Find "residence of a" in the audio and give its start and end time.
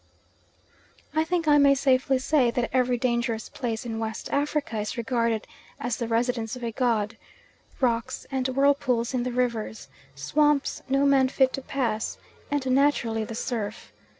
6.07-6.71